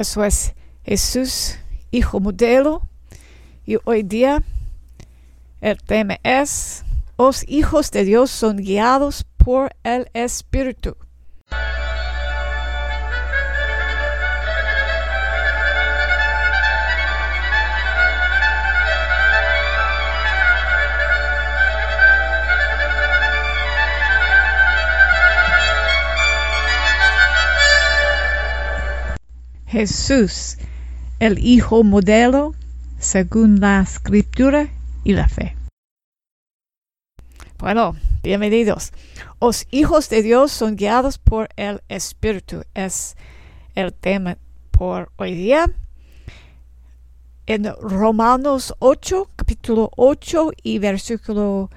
[0.00, 1.58] Eso es Jesús,
[1.90, 2.80] Hijo modelo.
[3.66, 4.42] Y hoy día
[5.60, 6.86] el tema es,
[7.18, 10.96] los hijos de Dios son guiados por el Espíritu.
[29.70, 30.56] Jesús,
[31.20, 32.56] el Hijo modelo,
[32.98, 34.68] según la Escritura
[35.04, 35.56] y la fe.
[37.56, 38.90] Bueno, bienvenidos.
[39.40, 42.64] Los hijos de Dios son guiados por el Espíritu.
[42.74, 43.16] Es
[43.76, 44.38] el tema
[44.72, 45.70] por hoy día.
[47.46, 51.70] En Romanos 8, capítulo 8 y versículo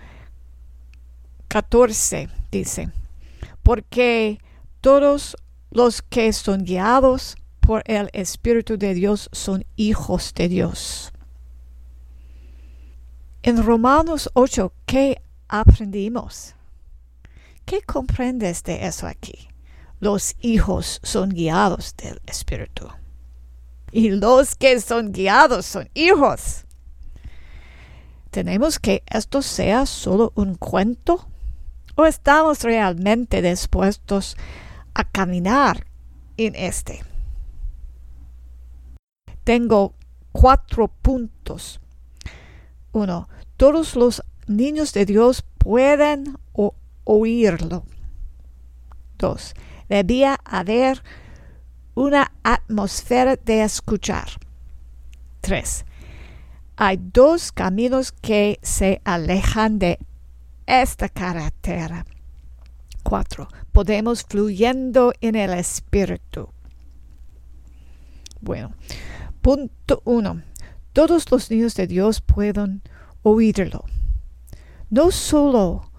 [1.47, 2.89] 14 dice,
[3.61, 4.39] porque
[4.81, 5.37] todos
[5.69, 7.35] los que son guiados
[7.65, 11.13] por el Espíritu de Dios son hijos de Dios.
[13.41, 16.55] En Romanos 8, ¿qué aprendimos?
[17.65, 19.47] ¿Qué comprendes de eso aquí?
[20.01, 22.89] Los hijos son guiados del Espíritu.
[23.93, 26.65] Y los que son guiados son hijos.
[28.29, 31.27] ¿Tenemos que esto sea solo un cuento?
[31.95, 34.35] ¿O estamos realmente dispuestos
[34.93, 35.85] a caminar
[36.35, 37.12] en este?
[39.43, 39.95] Tengo
[40.31, 41.79] cuatro puntos.
[42.91, 43.27] Uno,
[43.57, 46.37] todos los niños de Dios pueden
[47.03, 47.85] oírlo.
[49.17, 49.53] Dos,
[49.89, 51.03] debía haber
[51.95, 54.27] una atmósfera de escuchar.
[55.41, 55.85] Tres,
[56.75, 59.99] hay dos caminos que se alejan de
[60.65, 62.05] esta carretera.
[63.03, 66.49] Cuatro, podemos fluyendo en el espíritu.
[68.39, 68.73] Bueno,
[69.43, 70.41] Punto 1.
[70.93, 72.81] Todos los niños de Dios pueden
[73.23, 73.83] oírlo.
[74.89, 75.91] No solo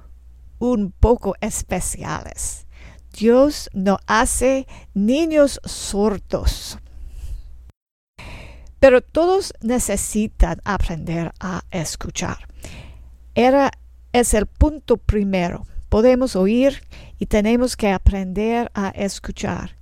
[0.58, 2.66] un poco especiales.
[3.12, 6.78] Dios no hace niños sordos.
[8.80, 12.48] Pero todos necesitan aprender a escuchar.
[13.34, 13.72] Era,
[14.14, 15.66] es el punto primero.
[15.90, 16.82] Podemos oír
[17.18, 19.76] y tenemos que aprender a escuchar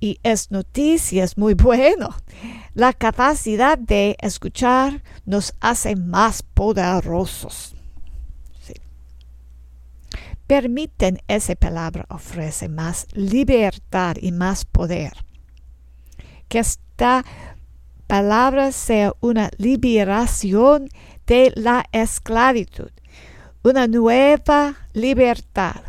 [0.00, 2.14] y es noticia, es muy bueno.
[2.74, 7.74] La capacidad de escuchar nos hace más poderosos.
[10.46, 15.12] Permiten esa palabra ofrece más libertad y más poder.
[16.48, 17.24] Que esta
[18.06, 20.88] palabra sea una liberación
[21.26, 22.90] de la esclavitud,
[23.62, 25.82] una nueva libertad.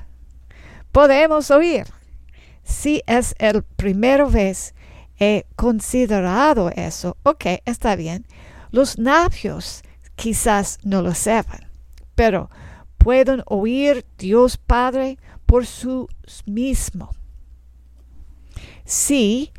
[0.91, 1.85] Podemos oír
[2.69, 4.75] si es el primera vez
[5.19, 8.25] he considerado eso, ok, está bien.
[8.71, 9.81] Los navios
[10.15, 11.67] quizás no lo sepan,
[12.15, 12.49] pero
[12.99, 16.07] pueden oír Dios Padre por su
[16.45, 17.09] mismo.
[18.85, 19.51] Sí,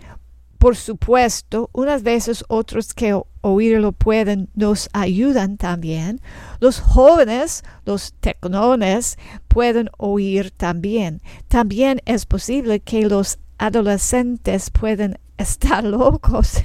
[0.61, 6.21] por supuesto, unas veces otros que oírlo pueden nos ayudan también.
[6.61, 9.17] Los jóvenes, los tecnones,
[9.49, 11.23] pueden oír también.
[11.49, 16.63] También es posible que los adolescentes pueden estar locos,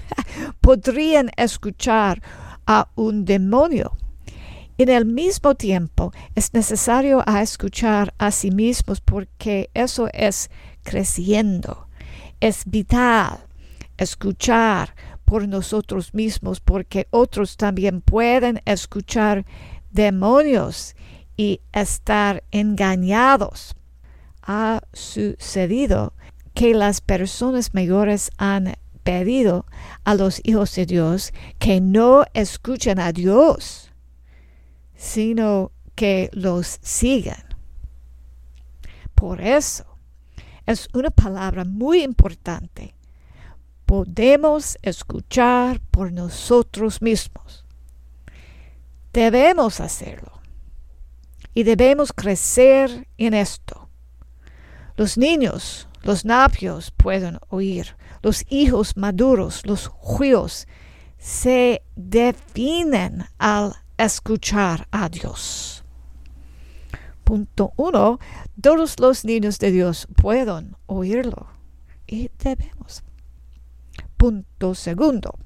[0.60, 2.22] podrían escuchar
[2.68, 3.96] a un demonio.
[4.78, 10.50] En el mismo tiempo es necesario a escuchar a sí mismos porque eso es
[10.84, 11.88] creciendo,
[12.42, 13.46] es vital
[13.98, 14.96] escuchar
[15.26, 19.46] por nosotros mismos, porque otros también pueden escuchar
[19.92, 20.96] demonios
[21.36, 23.76] y estar engañados.
[24.42, 26.14] Ha sucedido
[26.54, 29.66] que las personas mayores han pedido
[30.04, 33.92] a los hijos de Dios que no escuchen a Dios,
[34.96, 37.44] sino que los sigan.
[39.14, 39.86] Por eso
[40.66, 42.95] es una palabra muy importante
[43.86, 47.66] podemos escuchar por nosotros mismos.
[49.14, 50.32] Debemos hacerlo
[51.54, 53.90] y debemos crecer en esto.
[54.98, 60.68] Los niños, los napios pueden oír, los hijos maduros, los juicios,
[61.18, 65.84] se definen al escuchar a Dios.
[67.24, 68.20] Punto uno,
[68.62, 71.48] todos los niños de Dios pueden oírlo
[72.06, 73.04] y debemos.
[74.26, 75.38] Punto segundo.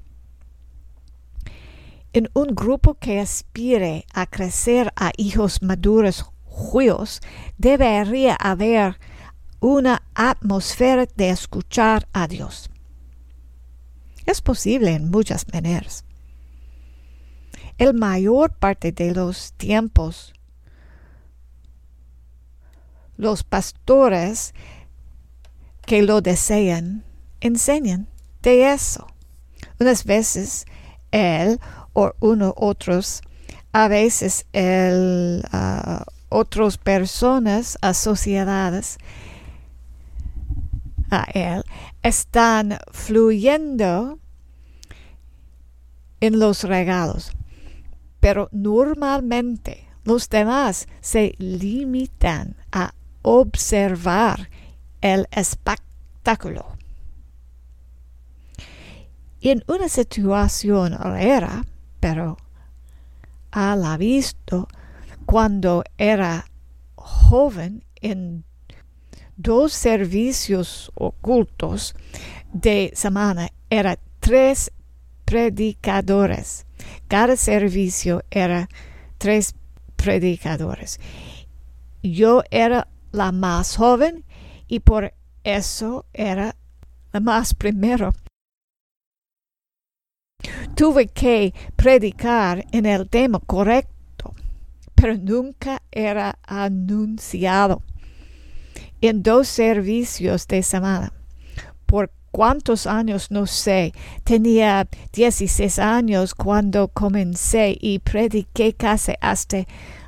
[2.14, 7.20] En un grupo que aspire a crecer a hijos maduros juicios,
[7.58, 8.98] debería haber
[9.60, 12.70] una atmósfera de escuchar a Dios.
[14.24, 16.06] Es posible en muchas maneras.
[17.76, 20.32] El mayor parte de los tiempos,
[23.18, 24.54] los pastores
[25.84, 27.04] que lo desean
[27.42, 28.09] enseñan
[28.42, 29.06] de eso.
[29.78, 30.66] Unas veces
[31.10, 31.58] él
[31.92, 33.22] o uno otros,
[33.72, 38.98] a veces el, uh, otras personas, asociadas
[41.10, 41.64] a él,
[42.02, 44.18] están fluyendo
[46.20, 47.32] en los regalos.
[48.20, 54.50] Pero normalmente los demás se limitan a observar
[55.00, 56.69] el espectáculo.
[59.42, 61.64] En una situación rara,
[61.98, 62.36] pero
[63.50, 64.66] a la vista,
[65.24, 66.44] cuando era
[66.94, 68.44] joven en
[69.36, 71.94] dos servicios ocultos
[72.52, 74.72] de semana, era tres
[75.24, 76.66] predicadores.
[77.08, 78.68] Cada servicio era
[79.16, 79.54] tres
[79.96, 81.00] predicadores.
[82.02, 84.22] Yo era la más joven
[84.68, 85.14] y por
[85.44, 86.56] eso era
[87.12, 88.12] la más primero.
[90.80, 94.32] Tuve que predicar en el tema correcto,
[94.94, 97.82] pero nunca era anunciado.
[99.02, 101.12] En dos servicios de semana.
[101.84, 103.92] Por cuántos años no sé.
[104.24, 109.66] Tenía 16 años cuando comencé y prediqué casi hasta,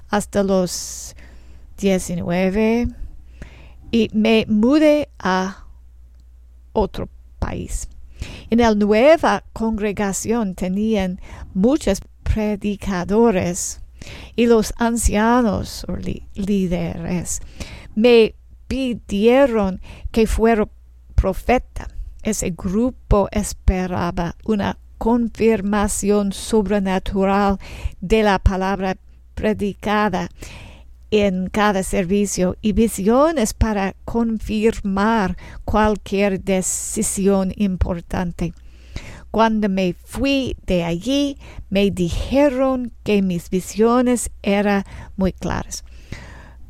[0.09, 1.15] hasta los
[1.77, 2.89] 19
[3.91, 5.67] y me mudé a
[6.73, 7.91] otro país.
[8.51, 11.21] En la nueva congregación tenían
[11.55, 13.81] muchos predicadores
[14.37, 15.97] y los ancianos o
[16.35, 17.41] líderes
[17.95, 18.35] me
[18.69, 19.81] pidieron
[20.11, 20.69] que fuera
[21.15, 21.89] profeta.
[22.23, 27.59] Ese grupo esperaba una confirmación sobrenatural
[28.01, 28.97] de la palabra
[29.35, 30.29] predicada
[31.13, 35.37] en cada servicio y visiones para confirmar
[35.67, 38.55] cualquier decisión importante.
[39.31, 41.37] Cuando me fui de allí,
[41.69, 44.85] me dijeron que mis visiones eran
[45.17, 45.85] muy claras.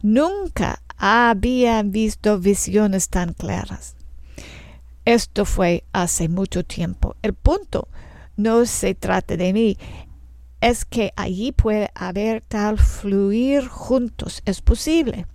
[0.03, 3.95] Nunca había visto visiones tan claras.
[5.05, 7.15] Esto fue hace mucho tiempo.
[7.23, 7.87] El punto
[8.37, 9.79] no se trata de mí,
[10.63, 14.43] es que allí puede haber tal fluir juntos.
[14.47, 15.27] Es posible.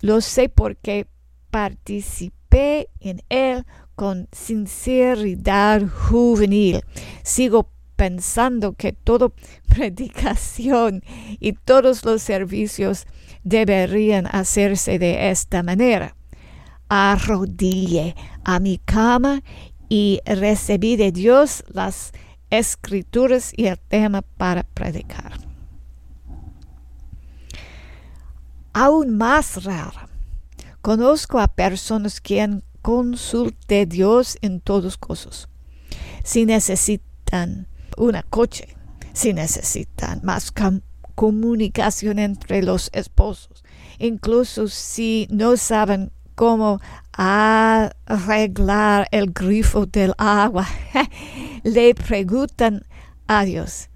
[0.00, 1.06] Lo sé porque
[1.50, 3.64] participé en él
[3.94, 6.82] con sinceridad juvenil.
[7.22, 9.28] Sigo pensando que toda
[9.68, 11.02] predicación
[11.38, 13.06] y todos los servicios
[13.44, 16.16] deberían hacerse de esta manera.
[16.88, 19.42] Arrodille a mi cama
[19.88, 22.12] y recibí de Dios las
[22.50, 25.32] escrituras y el tema para predicar.
[28.72, 30.08] Aún más raro,
[30.80, 35.48] conozco a personas que consulten a Dios en todos cosas.
[36.22, 37.66] Si necesitan
[37.96, 38.76] una coche,
[39.12, 40.52] si necesitan más
[41.14, 43.64] comunicación entre los esposos,
[43.98, 46.80] incluso si no saben cómo
[47.12, 50.66] arreglar el grifo del agua.
[51.62, 52.84] Le preguntan
[53.26, 53.88] a Dios.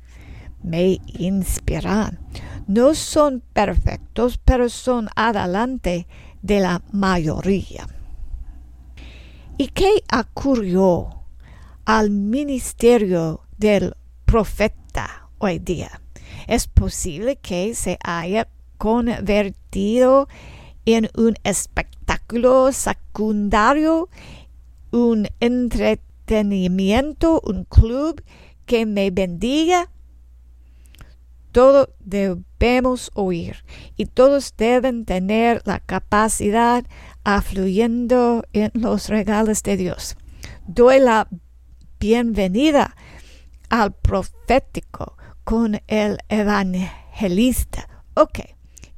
[0.63, 2.19] Me inspiran.
[2.67, 6.07] No son perfectos, pero son adelante
[6.43, 7.87] de la mayoría.
[9.57, 11.23] ¿Y qué ocurrió
[11.85, 13.95] al ministerio del
[14.25, 16.01] profeta hoy día?
[16.47, 20.29] Es posible que se haya convertido
[20.87, 24.09] un espectáculo secundario,
[24.91, 28.23] un entretenimiento, un club
[28.67, 29.91] que me bendiga.
[31.53, 33.65] Todo debemos oír
[33.97, 36.85] y todos deben tener la capacidad
[37.23, 40.17] afluyendo en los regalos de Dios.
[40.67, 41.29] Doy la
[42.01, 42.97] bienvenida
[43.71, 47.89] al profético con el evangelista.
[48.15, 48.41] Ok,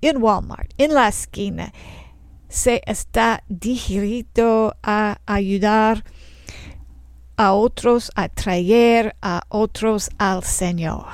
[0.09, 1.73] en Walmart, en la esquina,
[2.49, 6.05] se está dirigido a ayudar
[7.37, 11.07] a otros, a traer a otros al Señor.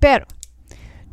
[0.00, 0.26] Pero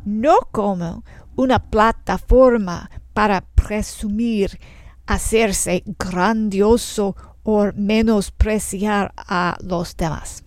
[0.04, 1.04] no como
[1.36, 4.58] una plataforma para presumir,
[5.06, 10.44] hacerse grandioso o menospreciar a los demás.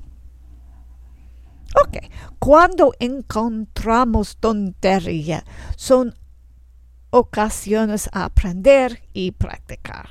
[1.81, 1.97] Ok,
[2.39, 5.43] cuando encontramos tontería,
[5.75, 6.15] son
[7.09, 10.09] ocasiones a aprender y practicar.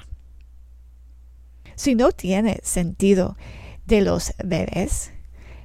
[1.75, 3.37] Si no tiene sentido,
[3.87, 5.13] de los bebés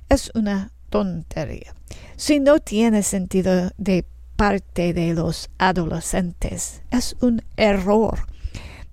[0.09, 1.73] es una tontería.
[2.15, 4.05] Si no tiene sentido de
[4.35, 8.27] parte de los adolescentes, es un error.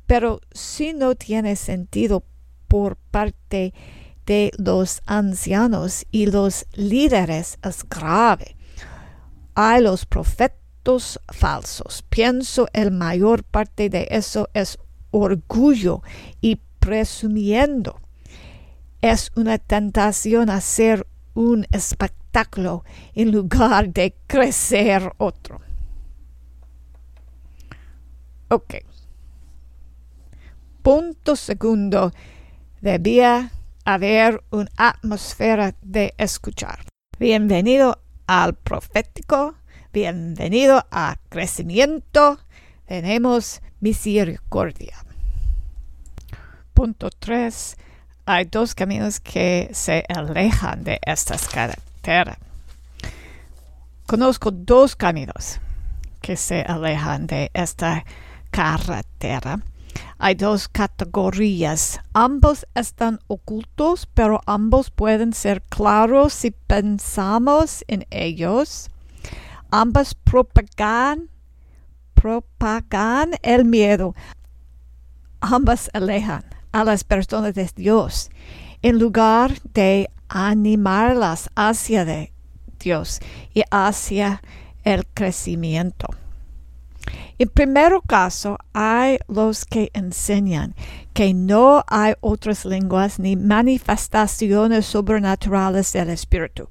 [0.07, 2.25] Pero si no tiene sentido
[2.69, 3.75] por parte de
[4.59, 8.57] los ancianos y los líderes, es grave.
[9.55, 10.59] Hay los profetas
[11.29, 12.05] falsos.
[12.09, 14.79] Pienso el mayor parte de eso es
[15.11, 16.03] orgullo
[16.41, 18.01] y presumiendo.
[19.03, 25.61] Es una tentación hacer un espectáculo en lugar de crecer otro.
[28.49, 28.77] Ok.
[30.83, 32.13] Punto segundo.
[32.81, 33.53] Debía
[33.89, 36.81] haber una atmósfera de escuchar.
[37.19, 39.55] Bienvenido al profético.
[39.95, 42.39] Bienvenido a crecimiento.
[42.85, 44.95] Tenemos misericordia.
[46.75, 47.79] Punto 3.
[48.27, 52.37] Hay dos caminos que se alejan de estas carreteras.
[54.07, 55.61] Conozco dos caminos
[56.21, 58.05] que se alejan de esta
[58.51, 59.61] carretera.
[60.21, 62.01] Hay dos categorías.
[62.13, 68.91] Ambos están ocultos, pero ambos pueden ser claros si pensamos en ellos.
[69.71, 71.31] Ambas propagan,
[72.15, 74.17] propagan el miedo.
[75.41, 78.31] Ambas alejan a las personas de Dios
[78.83, 82.33] en lugar de animarlas hacia de
[82.81, 83.21] Dios
[83.55, 84.43] y hacia
[84.83, 86.09] el crecimiento.
[87.41, 90.75] En primer caso, hay los que enseñan
[91.13, 96.69] que no hay otras lenguas ni manifestaciones sobrenaturales del Espíritu.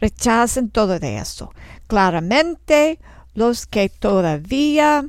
[0.00, 1.52] Rechazan todo de eso.
[1.86, 2.98] Claramente,
[3.34, 5.04] los que todavía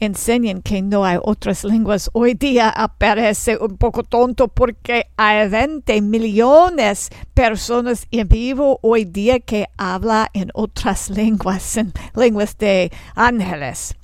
[0.00, 6.00] enseñan que no hay otras lenguas hoy día aparece un poco tonto porque hay 20
[6.00, 12.90] millones de personas en vivo hoy día que hablan en otras lenguas, en lenguas de
[13.14, 13.94] ángeles.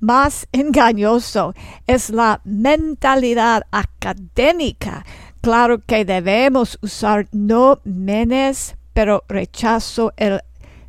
[0.00, 1.54] Más engañoso
[1.86, 5.04] es la mentalidad académica.
[5.40, 10.40] Claro que debemos usar no menes, pero rechazo el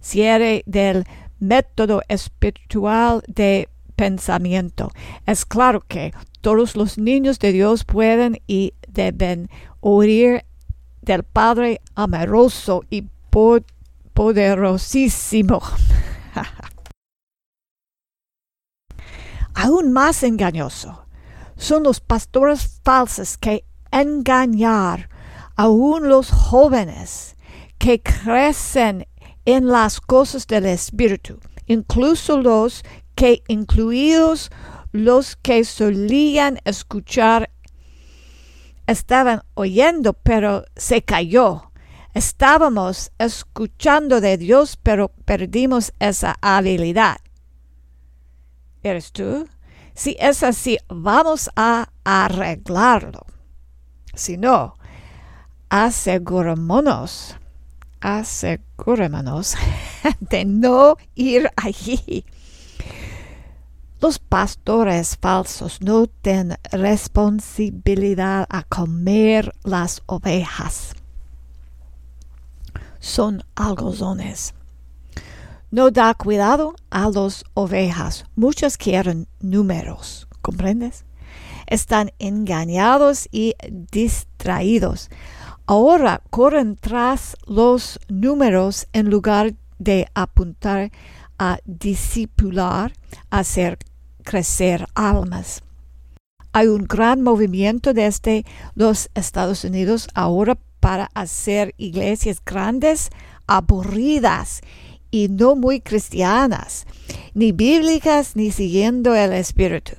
[0.01, 1.05] cierre del
[1.39, 4.91] método espiritual de pensamiento.
[5.25, 10.45] Es claro que todos los niños de Dios pueden y deben oír
[11.01, 13.05] del Padre amoroso y
[14.13, 15.61] poderosísimo.
[19.55, 21.05] Aún más engañoso
[21.55, 25.09] son los pastores falsos que engañar
[25.55, 27.35] aún los jóvenes
[27.77, 29.07] que crecen
[29.45, 32.83] en las cosas del Espíritu, incluso los
[33.15, 34.51] que incluidos
[34.91, 37.49] los que solían escuchar
[38.87, 41.71] estaban oyendo, pero se cayó.
[42.13, 47.17] Estábamos escuchando de Dios, pero perdimos esa habilidad.
[48.83, 49.47] ¿Eres tú?
[49.95, 53.25] Si es así, vamos a arreglarlo.
[54.13, 54.75] Si no,
[55.69, 57.35] asegurémonos,
[58.01, 59.55] asegurémonos
[60.19, 62.25] de no ir allí.
[64.03, 70.93] Los pastores falsos no tienen responsabilidad a comer las ovejas.
[72.99, 74.53] Son algodones.
[75.71, 78.25] No da cuidado a las ovejas.
[78.35, 80.27] Muchos quieren números.
[80.41, 81.05] ¿Comprendes?
[81.65, 83.55] Están engañados y
[83.89, 85.09] distraídos.
[85.65, 90.91] Ahora corren tras los números en lugar de apuntar
[91.43, 92.93] a discipular,
[93.29, 93.77] a ser
[94.23, 95.61] crecer almas.
[96.53, 98.45] Hay un gran movimiento desde
[98.75, 103.09] los Estados Unidos ahora para hacer iglesias grandes,
[103.45, 104.61] aburridas
[105.11, 106.85] y no muy cristianas,
[107.33, 109.97] ni bíblicas ni siguiendo el espíritu.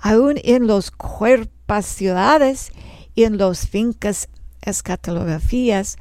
[0.00, 2.70] Aún en los cuerpos ciudades
[3.16, 4.28] y en los fincas
[4.60, 5.96] escatologías,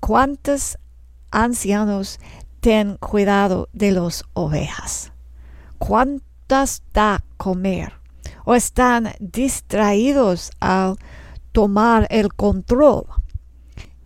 [0.00, 0.78] cuántos
[1.30, 2.18] ancianos
[3.00, 5.12] cuidado de las ovejas.
[5.78, 7.92] ¿Cuántos da comer
[8.44, 10.96] o están distraídos al
[11.52, 13.04] tomar el control.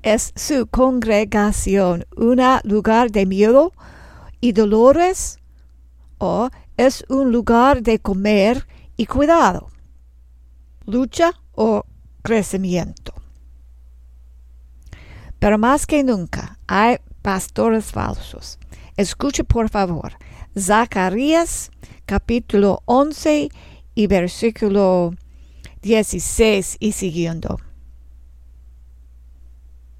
[0.02, 3.72] ¿Es su congregación un lugar de miedo
[4.40, 5.38] y dolores
[6.18, 8.66] o es un lugar de comer
[8.96, 9.68] y cuidado?
[10.86, 11.84] Lucha o
[12.22, 13.14] crecimiento.
[15.38, 18.58] Pero más que nunca hay pastores falsos.
[18.96, 20.12] Escuche por favor
[20.58, 21.70] Zacarías
[22.04, 23.48] capítulo 11
[23.94, 25.14] y versículo
[25.82, 27.58] 16 y siguiendo.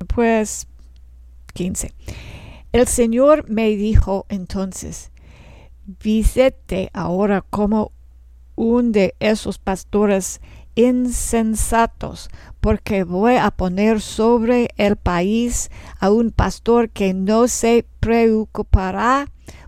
[0.09, 0.67] Pues
[1.55, 1.95] 15.
[2.73, 5.11] El Señor me dijo entonces,
[6.03, 7.93] visite ahora como
[8.57, 10.41] un de esos pastores
[10.75, 12.31] insensatos,
[12.63, 19.27] porque voy a poner sobre el país a un pastor que no se preocupará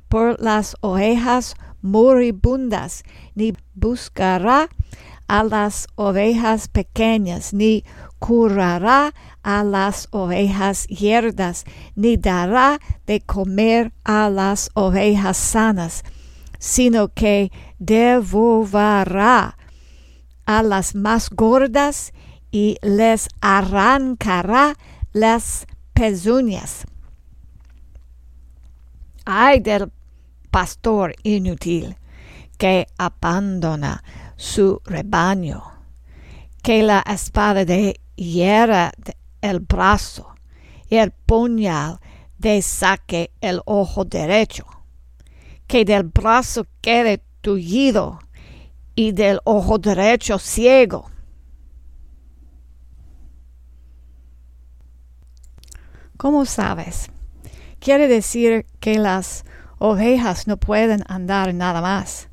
[0.08, 3.02] por las ovejas moribundas,
[3.34, 4.68] ni buscará
[5.26, 7.82] a las ovejas pequeñas, ni
[8.20, 11.64] curará a las ovejas yerdas,
[11.96, 16.04] ni dará de comer a las ovejas sanas,
[16.60, 19.58] sino que devolverá
[20.46, 22.13] a las más gordas
[22.54, 24.76] y les arrancará
[25.12, 26.86] las pezuñas.
[29.24, 29.90] Ay del
[30.52, 31.96] pastor inútil
[32.56, 34.04] que abandona
[34.36, 35.64] su rebaño,
[36.62, 38.92] que la espada de hiera
[39.40, 40.36] el brazo
[40.88, 41.98] y el puñal
[42.38, 44.64] de saque el ojo derecho,
[45.66, 48.20] que del brazo quede tullido
[48.94, 51.10] y del ojo derecho ciego.
[56.16, 57.10] ¿Cómo sabes?
[57.80, 59.44] Quiere decir que las
[59.78, 62.28] ovejas no pueden andar nada más.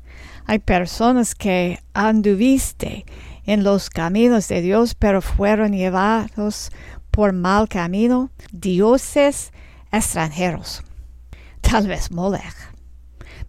[0.46, 3.04] Hay personas que anduviste
[3.44, 6.70] en los caminos de Dios, pero fueron llevados
[7.10, 9.52] por mal camino, dioses
[9.90, 10.82] extranjeros,
[11.60, 12.56] tal vez Molech,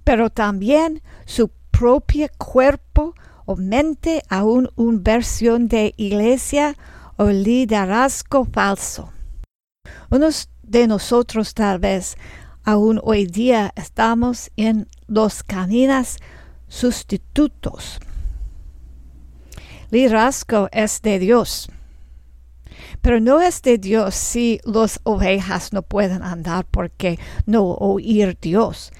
[0.03, 3.13] pero también su propio cuerpo
[3.45, 6.75] o mente aún una versión de iglesia
[7.17, 9.11] o liderazgo falso.
[10.13, 12.17] Unos de nosotros tal vez
[12.63, 16.17] aún hoy día estamos en los caminos
[16.67, 17.99] sustitutos.
[19.89, 21.67] Liderazgo es de Dios.
[23.01, 28.91] Pero no es de Dios si las ovejas no pueden andar porque no oír Dios,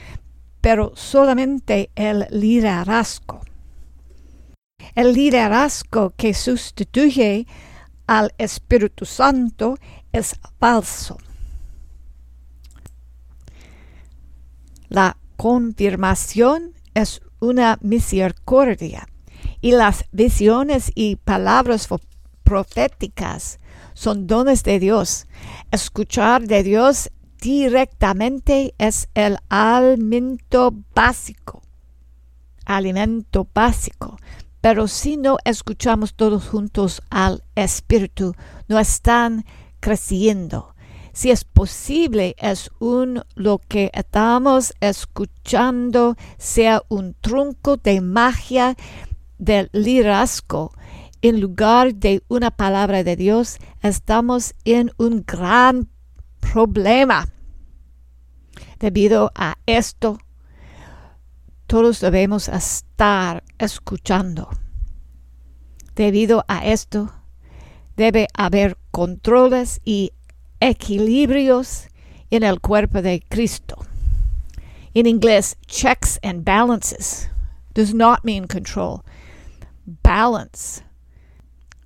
[0.62, 3.42] pero solamente el liderazgo.
[4.96, 7.46] El liderazgo que sustituye
[8.08, 9.78] al Espíritu Santo
[10.12, 11.18] es falso.
[14.90, 19.08] La confirmación es una misericordia
[19.62, 21.88] y las visiones y palabras
[22.44, 23.60] proféticas
[23.94, 25.28] son dones de Dios.
[25.72, 27.10] Escuchar de Dios
[27.42, 31.62] directamente es el alimento básico.
[32.66, 34.18] Alimento básico.
[34.64, 38.34] Pero si no escuchamos todos juntos al Espíritu,
[38.70, 39.44] no están
[39.82, 40.74] creciendo.
[41.12, 48.78] Si es posible, es un lo que estamos escuchando sea un trunco de magia
[49.38, 50.72] del liderazgo
[51.22, 55.90] en lugar de una palabra de Dios, estamos en un gran
[56.40, 57.28] problema.
[58.80, 60.20] Debido a esto,
[61.74, 64.48] todos debemos estar escuchando.
[65.96, 67.12] Debido a esto,
[67.98, 70.12] debe haber controles y
[70.60, 71.88] equilibrios
[72.30, 73.84] en el cuerpo de Cristo.
[74.94, 77.28] En inglés, checks and balances
[77.74, 79.02] does not mean control.
[80.04, 80.84] Balance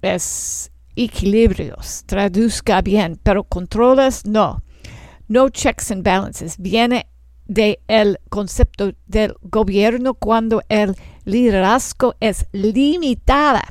[0.01, 4.61] es equilibrios, traduzca bien, pero controles no.
[5.29, 6.57] No checks and balances.
[6.57, 7.07] Viene
[7.47, 13.63] del el concepto del gobierno cuando el liderazgo es limitada.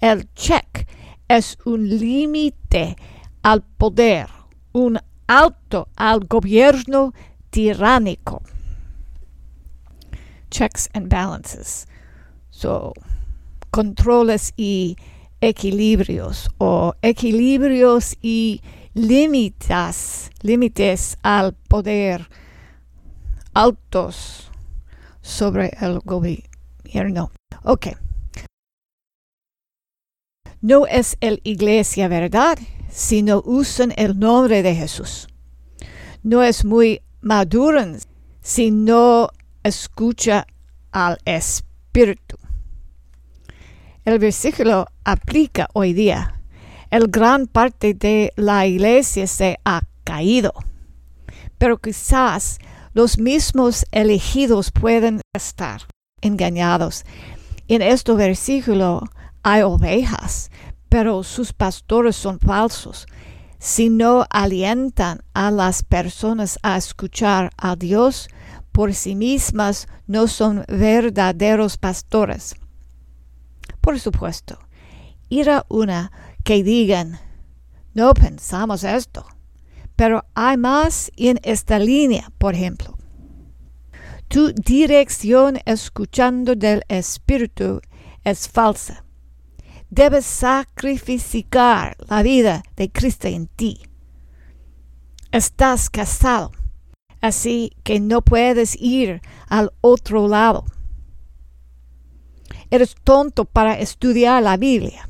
[0.00, 0.86] El check
[1.28, 2.96] es un límite
[3.42, 4.28] al poder,
[4.72, 7.12] un alto al gobierno
[7.50, 8.42] tiránico.
[10.50, 11.86] Checks and balances.
[12.50, 12.92] So,
[13.70, 14.96] controles y
[15.40, 18.62] equilibrios o equilibrios y
[18.94, 22.28] límites, límites al poder
[23.54, 24.50] altos
[25.22, 27.30] sobre el gobierno.
[27.62, 27.86] Ok.
[30.60, 32.58] No es el iglesia, ¿verdad?
[32.90, 35.28] Si no usan el nombre de Jesús.
[36.22, 37.80] No es muy maduro
[38.40, 39.28] si no
[39.62, 40.46] escucha
[40.90, 42.36] al Espíritu.
[44.04, 46.40] El versículo aplica hoy día.
[46.90, 50.52] El gran parte de la iglesia se ha caído.
[51.58, 52.58] Pero quizás
[52.94, 55.82] los mismos elegidos pueden estar
[56.20, 57.04] engañados.
[57.68, 59.02] En este versículo
[59.42, 60.50] hay ovejas,
[60.88, 63.06] pero sus pastores son falsos.
[63.58, 68.28] Si no alientan a las personas a escuchar a Dios,
[68.70, 72.54] por sí mismas no son verdaderos pastores.
[73.80, 74.58] Por supuesto,
[75.28, 76.12] ir a una
[76.44, 77.18] que digan,
[77.92, 79.26] no pensamos esto.
[79.96, 82.96] Pero hay más en esta línea, por ejemplo.
[84.28, 87.80] Tu dirección escuchando del Espíritu
[88.24, 89.04] es falsa.
[89.90, 93.80] Debes sacrificar la vida de Cristo en ti.
[95.30, 96.50] Estás casado,
[97.20, 100.64] así que no puedes ir al otro lado.
[102.70, 105.08] Eres tonto para estudiar la Biblia.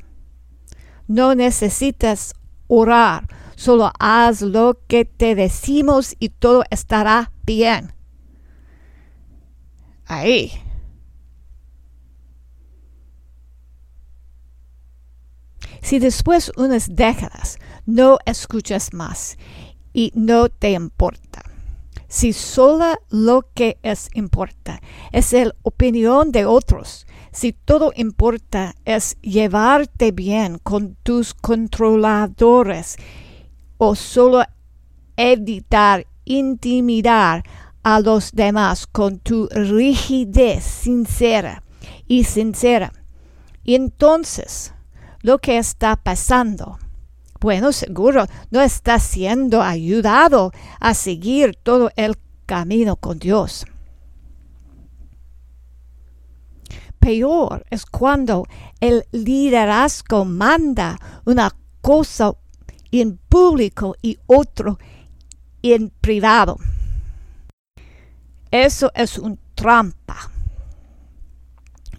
[1.07, 2.35] No necesitas
[2.67, 7.93] orar, solo haz lo que te decimos y todo estará bien.
[10.05, 10.51] Ahí.
[15.81, 19.37] Si después unas décadas no escuchas más
[19.93, 21.43] y no te importa,
[22.07, 29.17] si solo lo que es importa es la opinión de otros, si todo importa es
[29.21, 32.97] llevarte bien con tus controladores
[33.77, 34.43] o solo
[35.17, 37.43] evitar intimidar
[37.83, 41.63] a los demás con tu rigidez sincera
[42.07, 42.91] y sincera.
[43.63, 44.73] Y entonces,
[45.21, 46.79] lo que está pasando,
[47.39, 53.65] bueno, seguro no está siendo ayudado a seguir todo el camino con Dios.
[56.99, 58.47] Peor es cuando
[58.79, 62.33] el liderazgo manda una cosa
[63.01, 64.77] en público y otro
[65.61, 66.57] en privado.
[68.51, 70.31] Eso es un trampa.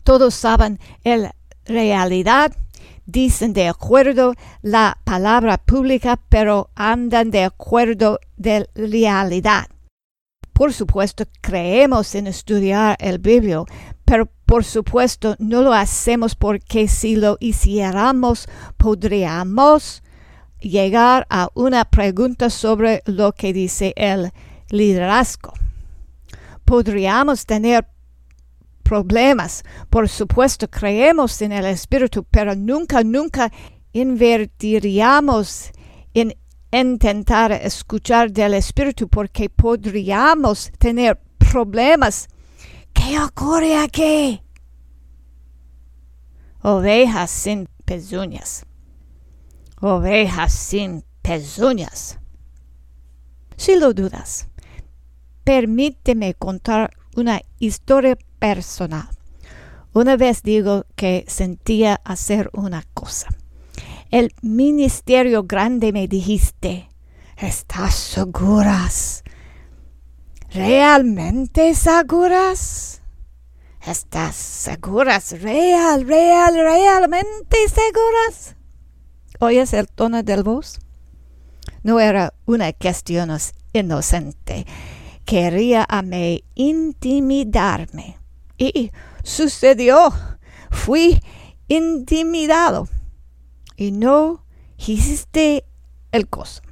[0.03, 2.53] Todos saben la realidad,
[3.07, 9.67] dicen de acuerdo la palabra pública, pero andan de acuerdo de realidad.
[10.53, 13.67] Por supuesto, creemos en estudiar el Biblio,
[14.05, 20.03] pero por supuesto no lo hacemos porque si lo hiciéramos podríamos
[20.69, 24.33] llegar a una pregunta sobre lo que dice el
[24.71, 25.53] liderazgo
[26.67, 27.89] podríamos tener
[28.83, 29.65] problemas.
[29.89, 33.51] Por supuesto, creemos en el Espíritu, pero nunca, nunca
[33.93, 35.71] invertiríamos
[36.13, 36.37] en
[36.71, 42.29] intentar escuchar del Espíritu porque podríamos tener problemas.
[42.93, 44.43] ¿Qué ocurre aquí?
[46.63, 48.67] Ovejas sin pezuñas.
[49.81, 52.19] Ovejas sin pezuñas.
[53.57, 54.49] Si lo dudas,
[55.45, 59.09] permíteme contar una historia personal.
[59.93, 63.29] Una vez digo que sentía hacer una cosa.
[64.11, 66.89] El ministerio grande me dijiste,
[67.37, 69.25] ¿estás seguras?
[70.51, 73.03] ¿Realmente seguras?
[73.87, 75.41] ¿Estás seguras?
[75.43, 78.56] ¿Real, real, realmente seguras?
[79.41, 80.79] ¿Oyes el tono del voz?
[81.83, 83.31] No era una cuestión
[83.73, 84.67] inocente
[85.27, 88.19] quería a mí intimidarme.
[88.57, 90.15] Y sucedió.
[90.71, 91.21] Fui
[91.69, 92.89] intimidado.
[93.77, 94.45] Y no
[94.79, 95.65] hiciste
[96.13, 96.63] el cosa.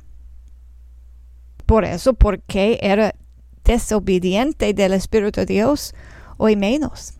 [1.66, 3.14] Por eso, porque era
[3.64, 5.94] desobediente del Espíritu de Dios,
[6.36, 7.14] hoy menos.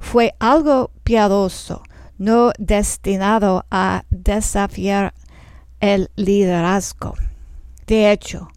[0.00, 1.82] Fue algo piadoso,
[2.20, 5.14] no destinado a desafiar
[5.80, 7.14] el liderazgo.
[7.86, 8.50] De hecho,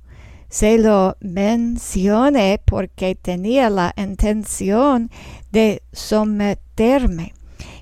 [0.49, 5.09] se lo mencioné porque tenía la intención
[5.49, 7.33] de someterme.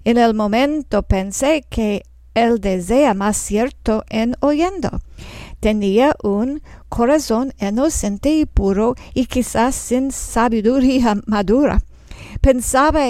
[0.03, 2.03] En el momento pensé que
[2.35, 5.01] él desea más cierto en oyendo.
[5.59, 11.79] Tenía un corazón inocente y puro y quizás sin sabiduría madura.
[12.41, 13.05] Pensaba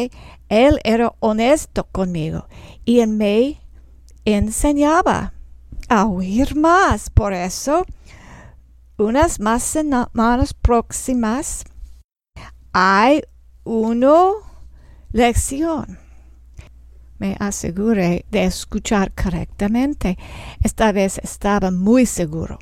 [0.50, 2.48] él era honesto conmigo
[2.84, 3.62] y me
[4.26, 5.34] enseñaba
[5.88, 7.10] a oír más.
[7.10, 7.86] Por eso
[8.98, 11.63] unas más semanas próximas
[12.74, 13.22] hay
[13.63, 14.32] una
[15.13, 15.98] lección.
[17.17, 20.17] Me aseguré de escuchar correctamente.
[20.62, 22.60] Esta vez estaba muy seguro.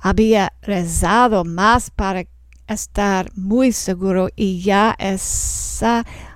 [0.00, 2.24] Había rezado más para
[2.66, 4.96] estar muy seguro y ya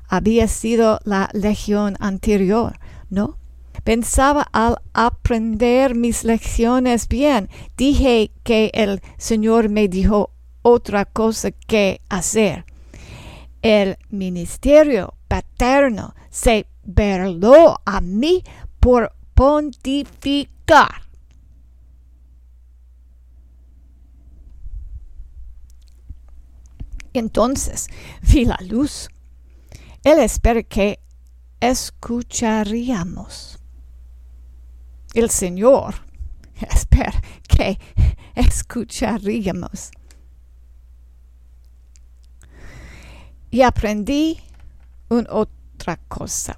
[0.08, 2.78] había sido la legión anterior,
[3.10, 3.38] ¿no?
[3.84, 7.48] Pensaba al aprender mis lecciones bien.
[7.76, 10.30] Dije que el Señor me dijo
[10.62, 12.64] otra cosa que hacer.
[13.62, 18.44] El ministerio paterno se verló a mí
[18.78, 21.02] por pontificar.
[27.12, 27.88] Entonces
[28.22, 29.08] vi la luz.
[30.04, 30.98] Él espera que
[31.60, 33.58] escucharíamos
[35.14, 35.94] el Señor,
[36.60, 37.78] espera que
[38.34, 39.90] escucharíamos.
[43.50, 44.40] Y aprendí
[45.10, 46.56] una otra cosa.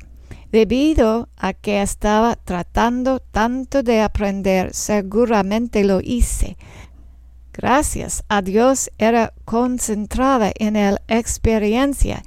[0.53, 6.57] Debido a que estaba tratando tanto de aprender, seguramente lo hice.
[7.53, 12.23] Gracias a Dios era concentrada en la experiencia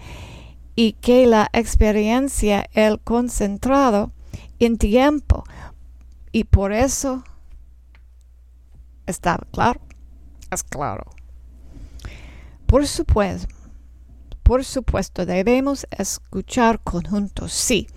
[0.77, 4.11] y que la experiencia el concentrado
[4.59, 5.43] en tiempo
[6.31, 7.23] y por eso
[9.07, 9.81] estaba claro.
[10.51, 11.03] Es claro.
[12.67, 13.55] Por supuesto,
[14.43, 17.87] por supuesto, debemos escuchar conjuntos, sí.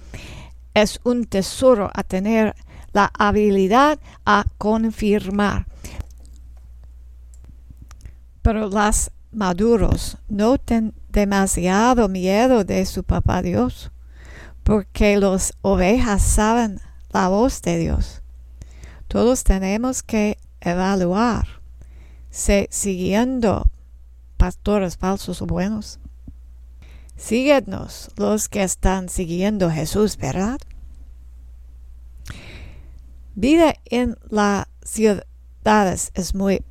[0.72, 2.54] Es un tesoro a tener
[2.94, 5.66] la habilidad a confirmar.
[8.40, 13.90] Pero las maduros no ten demasiado miedo de su papá Dios,
[14.62, 18.22] porque las ovejas saben la voz de Dios.
[19.08, 21.60] Todos tenemos que evaluar
[22.30, 23.68] si siguiendo
[24.36, 25.98] pastores falsos o buenos.
[27.16, 30.58] Síguenos los que están siguiendo Jesús, ¿verdad?
[33.34, 36.64] Vida en las ciudades es muy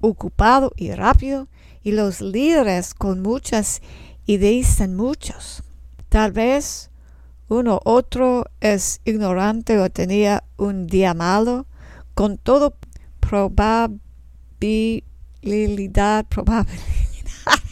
[0.00, 1.48] ocupado y rápido
[1.86, 3.80] y los líderes con muchas
[4.26, 5.62] y dicen muchos.
[6.08, 6.90] Tal vez
[7.46, 11.66] uno otro es ignorante o tenía un día malo,
[12.12, 12.74] con todo
[13.20, 14.00] probabilidad,
[16.28, 16.74] probabilidad.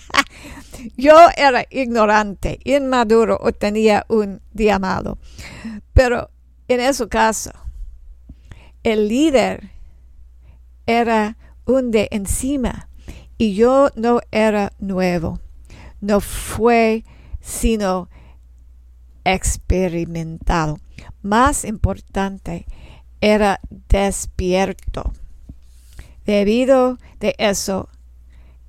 [0.97, 5.19] Yo era ignorante, inmaduro o tenía un día malo.
[5.93, 6.31] Pero
[6.69, 7.51] en ese caso,
[8.85, 9.73] el líder
[10.87, 12.89] era un de encima
[13.39, 15.41] y yo no era nuevo.
[16.01, 17.05] No fue
[17.41, 18.09] sino
[19.25, 20.79] experimentado.
[21.23, 22.67] Más importante,
[23.21, 25.13] era despierto.
[26.27, 27.89] Debido de eso,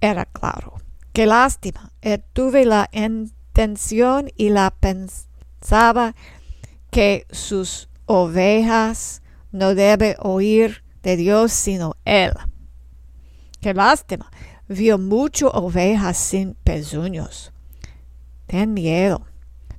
[0.02, 0.76] era claro.
[1.14, 1.92] Qué lástima.
[2.02, 6.16] Eh, tuve la intención y la pensaba
[6.92, 12.34] que sus ovejas no debe oír de Dios sino Él.
[13.62, 14.30] Qué lástima.
[14.68, 17.52] Vio mucho ovejas sin pezuños.
[18.48, 19.26] Ten miedo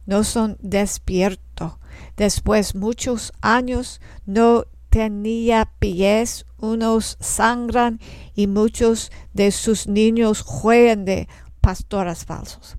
[0.07, 1.75] no son despiertos.
[2.17, 8.01] Después muchos años no tenía pies, unos sangran
[8.35, 11.29] y muchos de sus niños juegan de
[11.61, 12.77] pastores falsos.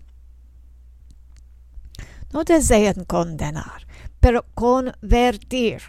[2.31, 3.85] No desean condenar,
[4.19, 5.81] pero convertir.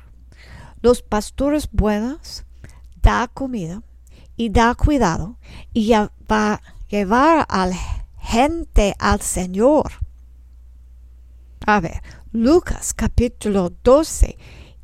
[0.81, 2.45] Los pastores buenos
[3.03, 3.83] da comida
[4.39, 5.37] y da cuidado
[5.75, 7.77] y va a llevar a la
[8.19, 9.93] gente al Señor
[11.71, 14.39] a ver, Lucas capítulo 12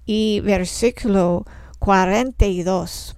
[0.04, 1.46] y versículo
[1.78, 3.16] 42.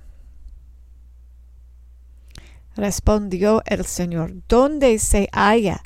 [2.76, 5.82] Respondió el Señor, ¿dónde se halla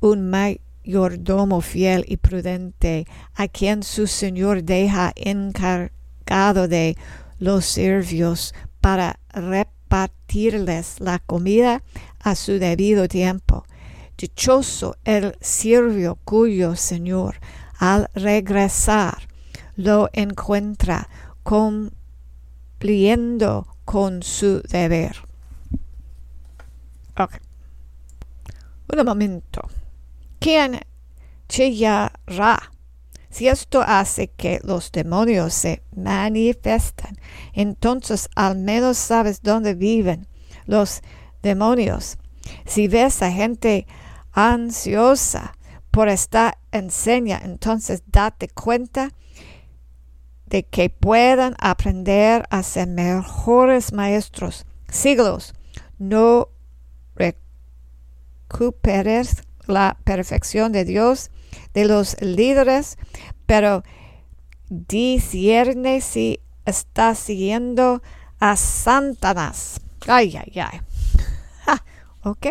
[0.00, 6.96] un mayordomo fiel y prudente a quien su Señor deja encargado de
[7.38, 9.20] los siervos para
[9.88, 11.82] repartirles la comida
[12.20, 13.64] a su debido tiempo?
[14.18, 17.36] Dichoso el siervo cuyo Señor
[17.78, 19.28] al regresar
[19.76, 21.08] lo encuentra
[21.42, 21.96] cumpliendo
[23.84, 25.16] con su deber.
[27.16, 27.40] Ok.
[28.92, 29.68] Un momento.
[30.40, 30.80] ¿Quién
[31.48, 32.70] chillará?
[33.38, 37.20] Si esto hace que los demonios se manifiesten,
[37.52, 40.26] entonces al menos sabes dónde viven
[40.66, 41.02] los
[41.40, 42.18] demonios.
[42.66, 43.86] Si ves a gente
[44.32, 45.56] ansiosa
[45.92, 49.12] por esta enseña, entonces date cuenta
[50.46, 54.66] de que puedan aprender a ser mejores maestros.
[54.88, 55.54] Siglos,
[55.96, 56.48] no
[58.48, 61.30] recuperes la perfección de Dios
[61.74, 62.98] de los líderes,
[63.46, 63.84] pero
[64.68, 68.02] discierne si está siguiendo
[68.40, 69.80] a Santanas.
[70.06, 70.80] Ay, ay, ay.
[72.22, 72.48] ¿Ok?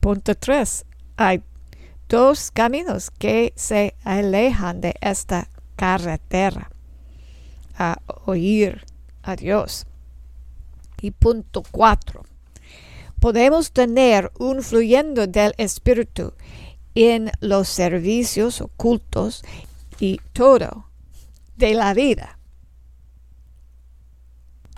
[0.00, 0.86] Punto 3.
[1.16, 1.42] Hay
[2.08, 6.70] dos caminos que se alejan de esta carretera
[7.78, 8.84] a oír
[9.22, 9.86] a Dios.
[11.02, 12.29] Y punto 4.
[13.20, 16.32] Podemos tener un fluyendo del Espíritu
[16.94, 19.42] en los servicios ocultos
[20.00, 20.86] y todo
[21.56, 22.38] de la vida.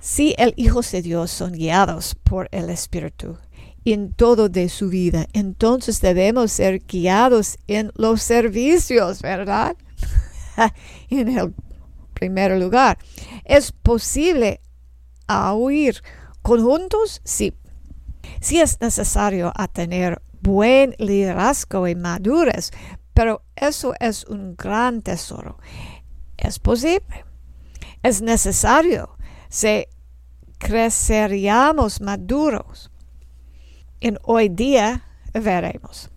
[0.00, 3.38] Si el Hijo de Dios son guiados por el Espíritu
[3.85, 5.26] en todo de su vida.
[5.33, 9.76] Entonces debemos ser guiados en los servicios, ¿verdad?
[11.11, 11.55] en el
[12.14, 12.98] primer lugar.
[13.44, 14.61] ¿Es posible
[15.28, 16.02] oír
[16.42, 17.20] conjuntos?
[17.24, 17.55] Sí.
[18.40, 22.70] Sí es necesario a tener buen liderazgo y madurez,
[23.14, 25.58] pero eso es un gran tesoro.
[26.37, 27.24] Es posible.
[28.02, 29.16] Es necesario.
[29.48, 29.88] Se
[30.58, 32.90] creceríamos maduros.
[34.00, 36.11] En hoy día veremos.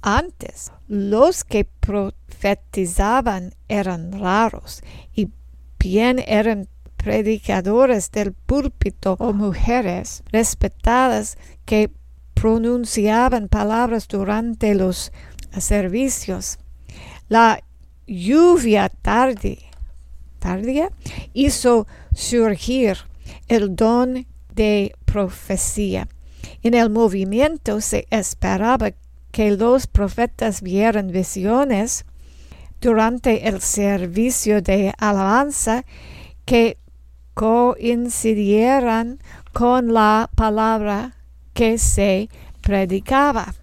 [0.00, 5.30] Antes, los que profetizaban eran raros y
[5.78, 6.68] bien eran
[7.06, 11.92] predicadores del púlpito o mujeres respetadas que
[12.34, 15.12] pronunciaban palabras durante los
[15.56, 16.58] servicios.
[17.28, 17.62] La
[18.08, 18.88] lluvia
[20.40, 20.90] tardía
[21.32, 22.98] hizo surgir
[23.46, 26.08] el don de profecía.
[26.64, 28.90] En el movimiento se esperaba
[29.30, 32.04] que los profetas vieran visiones
[32.80, 35.84] durante el servicio de alabanza
[36.44, 36.78] que
[37.36, 39.18] coincidieran
[39.52, 41.16] con la palabra
[41.52, 42.30] que se
[42.62, 43.54] predicaba.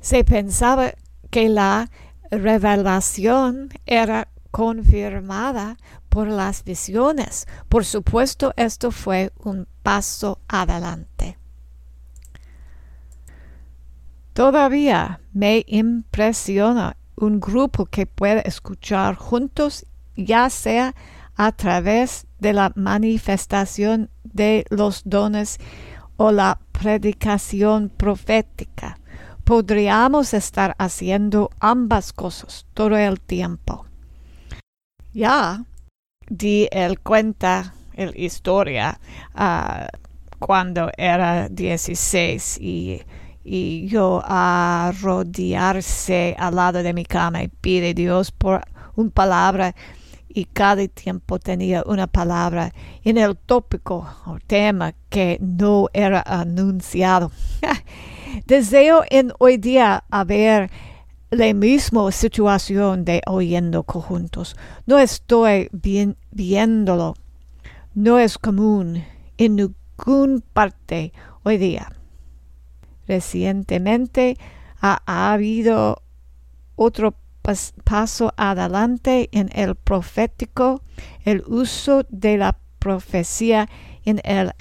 [0.00, 0.94] Se pensaba
[1.30, 1.88] que la
[2.32, 5.76] revelación era confirmada
[6.08, 7.46] por las visiones.
[7.68, 11.38] Por supuesto, esto fue un paso adelante.
[14.32, 20.96] Todavía me impresiona un grupo que puede escuchar juntos, ya sea
[21.38, 25.58] a través de la manifestación de los dones
[26.16, 28.98] o la predicación profética.
[29.44, 33.86] Podríamos estar haciendo ambas cosas todo el tiempo.
[35.14, 35.64] Ya
[36.28, 39.00] di el cuenta, el historia,
[39.34, 39.86] uh,
[40.40, 43.00] cuando era 16 y,
[43.44, 48.62] y yo a rodearse al lado de mi cama y pide Dios por
[48.96, 49.74] una palabra
[50.28, 57.32] y cada tiempo tenía una palabra en el tópico o tema que no era anunciado.
[58.46, 60.70] Deseo en hoy día haber
[61.30, 64.56] la misma situación de oyendo conjuntos.
[64.86, 67.14] No estoy bien, viéndolo.
[67.94, 69.04] No es común
[69.36, 71.12] en ninguna parte
[71.42, 71.92] hoy día.
[73.06, 74.36] Recientemente
[74.80, 76.02] ha, ha habido
[76.76, 77.14] otro
[77.84, 80.82] paso adelante en el profético,
[81.24, 83.68] el uso de la profecía
[84.04, 84.52] en el,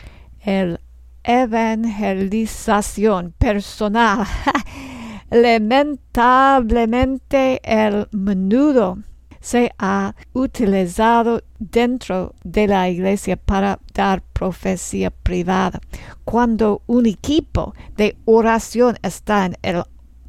[0.42, 0.80] el
[1.24, 4.26] evangelización personal.
[5.30, 8.98] Lamentablemente el menudo
[9.42, 15.80] se ha utilizado dentro de la iglesia para dar profecía privada.
[16.26, 19.84] Cuando un equipo de oración está en el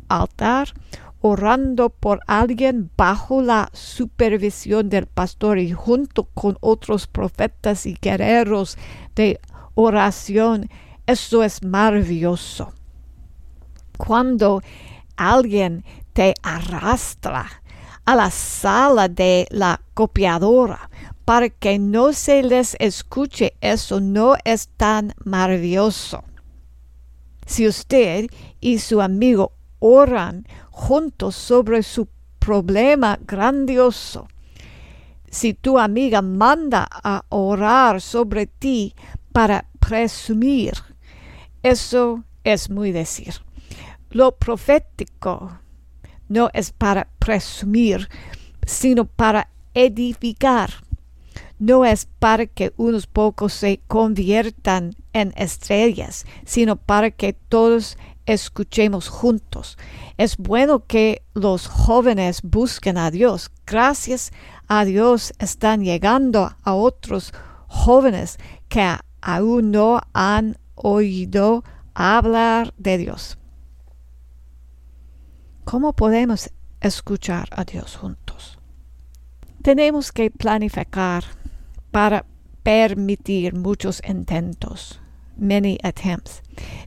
[0.08, 0.74] altar,
[1.20, 8.78] orando por alguien bajo la supervisión del pastor y junto con otros profetas y guerreros
[9.14, 9.40] de
[9.74, 10.68] oración.
[11.06, 12.72] Eso es maravilloso.
[13.96, 14.62] Cuando
[15.16, 17.62] alguien te arrastra
[18.04, 20.88] a la sala de la copiadora
[21.24, 26.24] para que no se les escuche, eso no es tan maravilloso.
[27.44, 30.46] Si usted y su amigo oran
[30.78, 34.28] juntos sobre su problema grandioso.
[35.28, 38.94] Si tu amiga manda a orar sobre ti
[39.32, 40.74] para presumir,
[41.62, 43.34] eso es muy decir.
[44.10, 45.58] Lo profético
[46.28, 48.08] no es para presumir,
[48.64, 50.70] sino para edificar.
[51.58, 59.08] No es para que unos pocos se conviertan en estrellas, sino para que todos escuchemos
[59.08, 59.78] juntos.
[60.18, 63.50] Es bueno que los jóvenes busquen a Dios.
[63.66, 64.32] Gracias
[64.68, 67.32] a Dios están llegando a otros
[67.68, 68.36] jóvenes
[68.68, 71.64] que aún no han oído
[71.94, 73.38] hablar de Dios.
[75.64, 76.50] ¿Cómo podemos
[76.80, 78.58] escuchar a Dios juntos?
[79.62, 81.24] Tenemos que planificar
[81.90, 82.26] para
[82.62, 85.00] permitir muchos intentos
[85.38, 86.42] many attempts.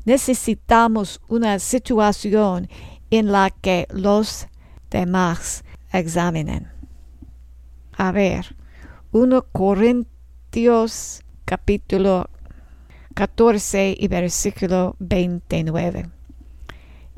[0.06, 2.68] Necesitamos una situación
[3.10, 4.48] en la que los
[4.90, 6.68] demás examinen.
[7.98, 8.56] A ver,
[9.12, 12.30] 1 Corintios capítulo
[13.14, 16.10] 14 y versículo 29.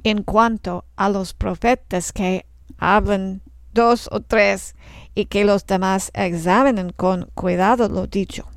[0.04, 2.46] En cuanto a los profetas que
[2.78, 3.42] hablan
[3.74, 4.76] dos o tres
[5.16, 8.53] y que los demás examinen con cuidado lo dicho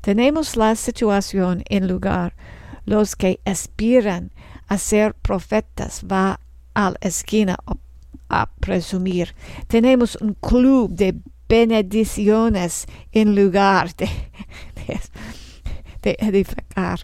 [0.00, 2.34] tenemos la situación en lugar
[2.84, 4.32] los que aspiran
[4.68, 6.40] a ser profetas va
[6.74, 7.56] a la esquina
[8.28, 9.34] a presumir.
[9.66, 11.14] Tenemos un club de
[11.48, 14.08] bendiciones en lugar de,
[16.02, 17.00] de, edificar.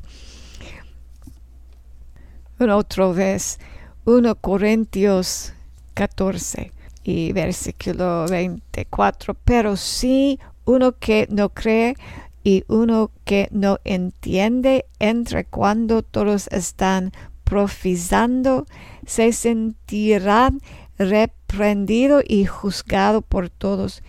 [2.59, 3.59] Una otra vez,
[4.05, 5.53] 1 Corintios
[5.95, 6.73] 14
[7.03, 9.35] y versículo 24.
[9.45, 11.97] Pero si uno que no cree
[12.47, 17.11] y uno que no entiende entre cuando todos están
[17.43, 18.67] profizando,
[19.05, 20.61] se sentirán
[20.97, 24.05] reprendido y juzgado por todos,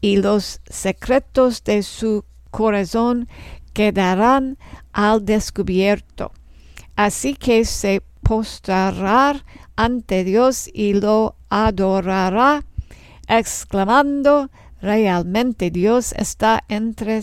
[0.00, 3.28] y los secretos de su corazón
[3.74, 4.56] quedarán
[4.94, 6.32] al descubierto.
[6.94, 9.44] Así que se postrará
[9.76, 12.64] ante Dios y lo adorará,
[13.28, 14.48] exclamando,
[14.80, 17.22] realmente Dios está entre,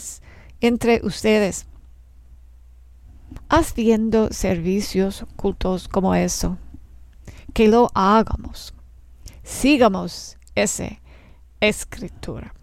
[0.63, 1.67] entre ustedes.
[3.49, 6.57] Haciendo servicios ocultos como eso,
[7.53, 8.73] que lo hagamos
[9.43, 10.99] sigamos esa
[11.59, 12.53] escritura.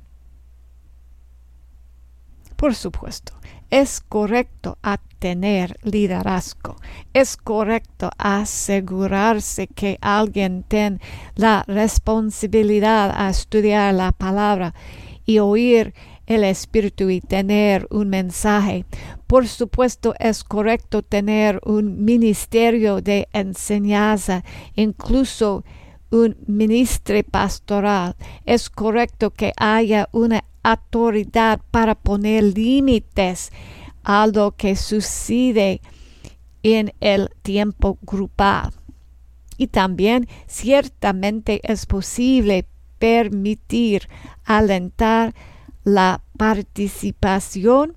[2.56, 3.32] Por supuesto,
[3.70, 4.78] es correcto
[5.18, 6.76] tener liderazgo.
[7.12, 10.98] Es correcto asegurarse que alguien tenga
[11.36, 14.74] la responsabilidad a estudiar la palabra
[15.26, 15.94] y oír
[16.30, 18.84] el Espíritu y tener un mensaje.
[19.26, 24.44] Por supuesto, es correcto tener un ministerio de enseñanza,
[24.76, 25.64] incluso
[26.12, 28.14] un ministro pastoral.
[28.46, 33.50] Es correcto que haya una autoridad para poner límites
[34.04, 35.80] a lo que sucede
[36.62, 38.70] en el tiempo grupal.
[39.56, 42.66] Y también ciertamente es posible
[43.00, 44.08] permitir
[44.44, 45.34] alentar
[45.84, 47.96] la participación.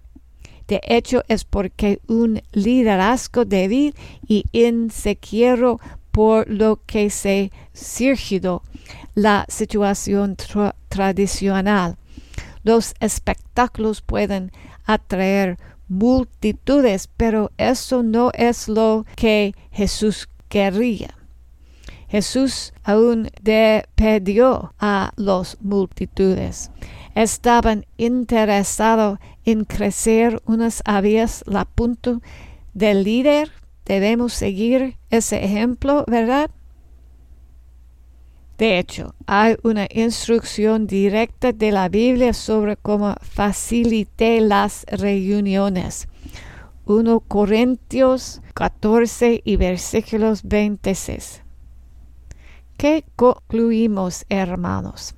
[0.67, 3.95] De hecho, es porque un liderazgo débil
[4.27, 5.79] y inseguro
[6.11, 8.63] por lo que se surgido
[9.15, 10.37] la situación
[10.89, 11.97] tradicional.
[12.63, 14.51] Los espectáculos pueden
[14.85, 15.57] atraer
[15.87, 21.17] multitudes, pero eso no es lo que Jesús quería.
[22.07, 26.69] Jesús aún despedió a las multitudes.
[27.15, 32.21] Estaban interesados en crecer unas aves la punto
[32.73, 33.51] del líder
[33.85, 36.49] Debemos seguir ese ejemplo, ¿verdad?
[38.57, 46.07] De hecho, hay una instrucción directa de la Biblia sobre cómo facilitar las reuniones.
[46.85, 51.41] 1 Corintios 14 y versículos 26.
[52.77, 55.15] ¿Qué concluimos, hermanos?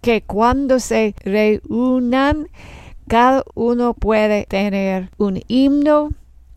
[0.00, 2.48] Que cuando se reúnan,
[3.06, 6.10] cada uno puede tener un himno,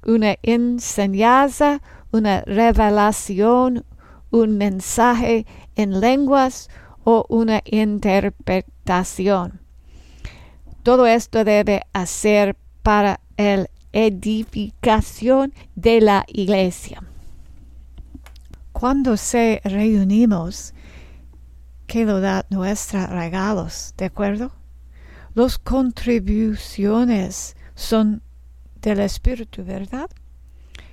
[0.06, 1.82] una enseñanza,
[2.12, 3.86] una revelación,
[4.30, 6.70] un mensaje en lenguas
[7.04, 9.60] o una interpretación.
[10.84, 17.02] Todo esto debe hacer para la edificación de la iglesia.
[18.74, 20.74] Cuando se reunimos,
[21.88, 24.52] que lo da nuestros regalos, ¿de acuerdo?
[25.36, 28.22] Las contribuciones son
[28.82, 30.10] del Espíritu, ¿verdad?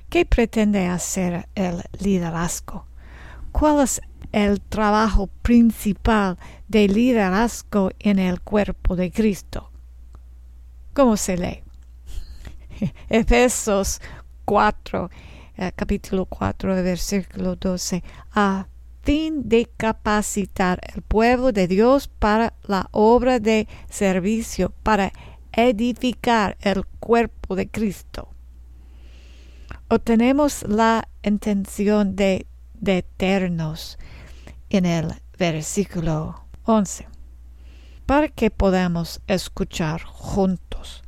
[0.09, 2.86] ¿Qué pretende hacer el liderazgo?
[3.53, 4.01] ¿Cuál es
[4.32, 6.38] el trabajo principal
[6.68, 9.70] del liderazgo en el cuerpo de Cristo?
[10.95, 11.62] ¿Cómo se lee?
[13.09, 14.01] Efesios
[14.45, 15.11] 4,
[15.57, 18.03] eh, capítulo 4, versículo 12.
[18.34, 18.66] A
[19.03, 25.12] fin de capacitar el pueblo de Dios para la obra de servicio, para
[25.53, 28.28] edificar el cuerpo de Cristo.
[29.88, 33.98] O tenemos la intención de detenernos
[34.68, 37.09] en el versículo 11
[38.07, 41.03] para que podamos escuchar juntos.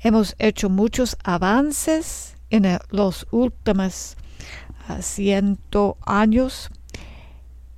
[0.00, 4.16] Hemos hecho muchos avances en los últimos
[4.88, 6.70] ah, ciento años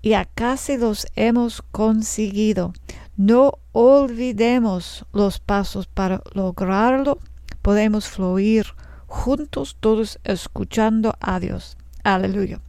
[0.04, 2.74] y a casi los hemos conseguido.
[3.16, 7.20] No olvidemos los pasos para lograrlo.
[7.62, 8.66] Podemos fluir
[9.06, 11.78] juntos todos escuchando a Dios.
[12.02, 12.60] Aleluya.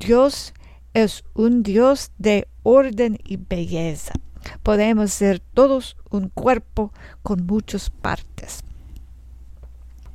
[0.00, 0.52] Dios
[0.94, 4.14] es un Dios de orden y belleza.
[4.64, 8.64] Podemos ser todos un cuerpo con muchas partes.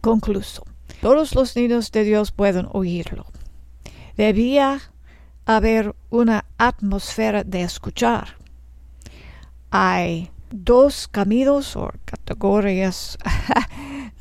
[0.01, 0.65] Concluso.
[1.01, 3.27] Todos los niños de Dios pueden oírlo.
[4.17, 4.88] Debía
[5.55, 8.39] haber una atmósfera de escuchar
[9.71, 13.17] hay dos caminos o categorías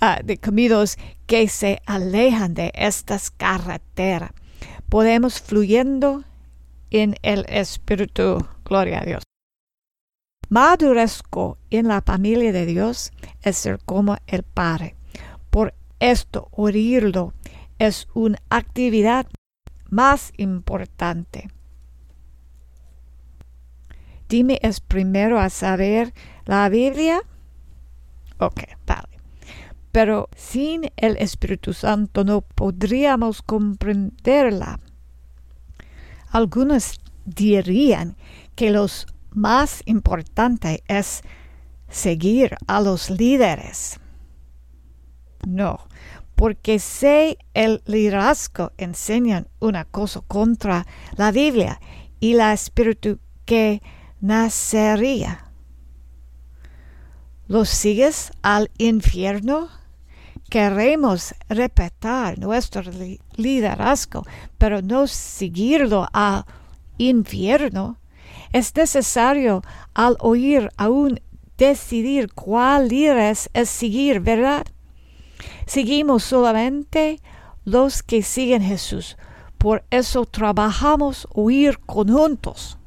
[0.01, 4.31] uh, de caminos que se alejan de estas carreteras.
[4.89, 6.25] Podemos fluyendo
[6.91, 8.47] en el Espíritu.
[8.65, 9.23] Gloria a Dios.
[10.51, 13.13] Madurezco en la familia de Dios
[13.43, 14.97] es ser como el Padre.
[15.51, 17.35] Por esto, oírlo
[17.79, 19.27] es una actividad
[19.89, 21.49] más importante.
[24.29, 26.13] Dime, ¿es primero a saber
[26.45, 27.23] la Biblia?
[28.39, 29.19] Ok, vale.
[29.91, 34.81] Pero sin el Espíritu Santo no podríamos comprenderla.
[36.31, 38.17] Algunos dirían
[38.55, 38.87] que lo
[39.31, 41.23] más importante es
[41.89, 43.99] seguir a los líderes.
[45.47, 45.87] No,
[46.39, 50.87] porque si el liderazgo enseñan una cosa contra
[51.17, 51.81] la Biblia
[52.21, 53.83] y la espíritu que
[54.21, 55.51] nacería.
[57.49, 59.69] ¿Los sigues al infierno?
[60.49, 62.83] Queremos respetar nuestro
[63.35, 64.25] liderazgo,
[64.59, 66.45] pero no seguirlo al
[66.99, 67.99] infierno.
[68.53, 69.63] Es necesario
[69.93, 71.21] al oír aún
[71.57, 74.65] decidir cuál líder es seguir, ¿verdad?
[75.69, 77.21] Seguimos solamente
[77.67, 79.19] los que siguen Jesús.
[79.59, 82.79] Por eso trabajamos oír conjuntos.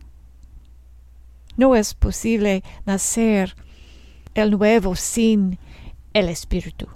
[1.58, 3.56] No es posible nacer
[4.34, 5.60] el nuevo sin
[6.14, 6.88] el Espíritu.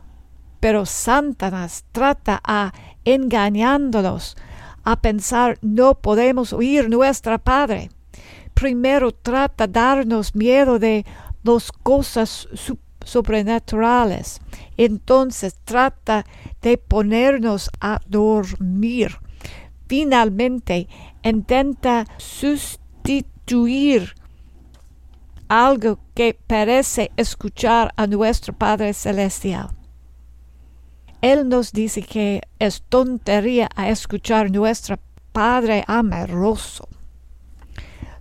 [0.60, 2.74] Pero Satanás trata a
[3.04, 4.36] engañándonos
[4.84, 7.92] a pensar no podemos oír nuestra Padre.
[8.56, 11.06] Primero trata darnos miedo de
[11.44, 12.48] las cosas
[13.06, 14.41] sobrenaturales.
[14.76, 16.26] Entonces trata
[16.62, 19.18] de ponernos a dormir.
[19.88, 20.89] Finalmente
[21.24, 24.16] intenta sustituir
[25.47, 29.70] algo que parece escuchar a nuestro Padre Celestial.
[31.22, 34.99] Él nos dice que es tontería a escuchar nuestro
[35.32, 36.88] Padre amoroso.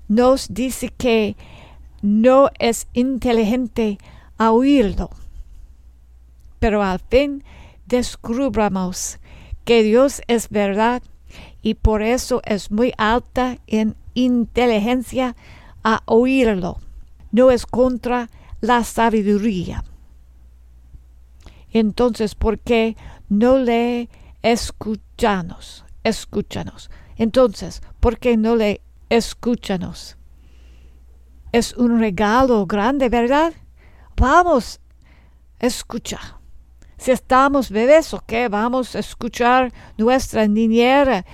[0.09, 1.37] Nos dice que
[2.03, 3.99] no es inteligente
[4.45, 5.11] a oírlo.
[6.59, 7.45] Pero al fin
[7.86, 9.18] descubramos
[9.64, 11.03] que Dios es verdad
[11.62, 15.36] y por eso es muy alta en inteligencia
[15.82, 16.78] a oírlo
[17.34, 18.30] no es contra
[18.61, 19.82] la sabiduría.
[21.72, 22.97] Entonces, ¿por qué
[23.28, 24.09] no le
[24.40, 25.84] escuchamos?
[26.05, 26.90] Escúchanos.
[27.16, 30.16] Entonces, ¿por qué no le escúchanos?
[31.51, 33.53] Es un regalo grande, ¿verdad?
[34.17, 34.81] Vamos,
[35.59, 36.39] escucha.
[36.97, 38.49] Si estamos bebés, qué?
[38.49, 41.27] vamos a escuchar nuestra niñera,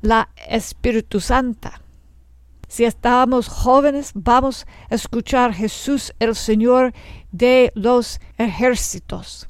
[0.00, 1.80] la Espíritu Santa.
[2.68, 6.92] Si estamos jóvenes, vamos a escuchar Jesús el Señor
[7.32, 9.48] de los ejércitos.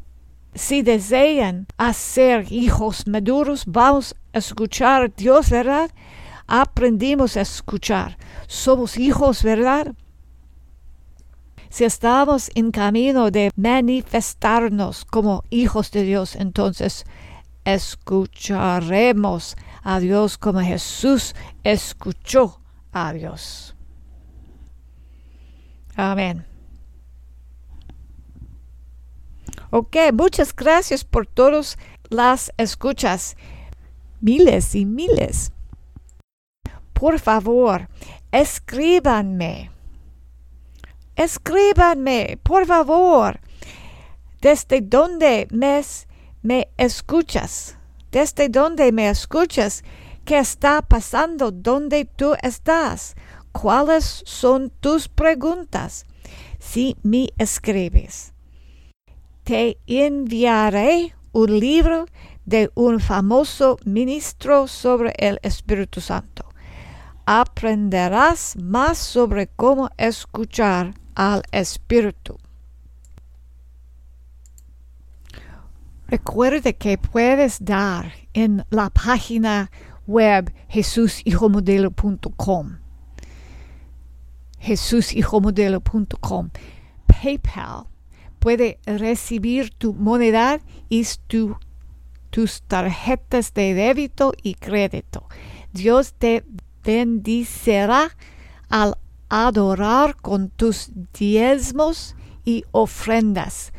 [0.55, 5.91] Si desean hacer hijos maduros, vamos a escuchar Dios, ¿verdad?
[6.47, 8.17] Aprendimos a escuchar.
[8.47, 9.95] Somos hijos, ¿verdad?
[11.71, 17.05] Si estamos en camino de manifestarnos como hijos de Dios, entonces
[17.65, 22.61] escucharemos a Dios como Jesús escuchó
[22.93, 23.75] Adiós.
[25.95, 26.47] Amén.
[29.71, 31.77] Ok, muchas gracias por todas
[32.09, 33.37] las escuchas.
[34.21, 35.53] Miles y miles.
[36.95, 37.89] Por favor,
[38.33, 39.71] escríbanme.
[41.19, 43.41] Escríbanme, por favor.
[44.41, 45.83] ¿Desde dónde me,
[46.43, 47.77] me escuchas?
[48.13, 49.83] ¿Desde dónde me escuchas?
[50.25, 53.17] ¿Qué está pasando donde tú estás?
[53.51, 56.07] ¿Cuáles son tus preguntas?
[56.61, 58.33] Si me escribes,
[59.43, 62.07] te enviaré un libro
[62.47, 66.45] de un famoso ministro sobre el Espíritu Santo.
[67.27, 72.39] Aprenderás más sobre cómo escuchar al Espíritu.
[76.07, 79.71] Recuerde que puedes dar en la página
[80.07, 82.79] web jesushijomodelo.com.
[84.61, 86.51] jesushijomodelo.com.
[87.07, 87.87] PayPal
[88.39, 91.05] puede recibir tu moneda y
[92.31, 95.27] tus tarjetas de débito y crédito.
[95.73, 96.45] Dios te
[96.85, 98.17] bendicirá
[98.69, 98.97] al
[99.29, 103.73] adorar con tus diezmos y ofrendas.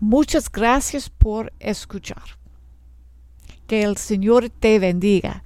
[0.00, 2.38] Muchas gracias por escuchar.
[3.66, 5.42] Que el Señor te bendiga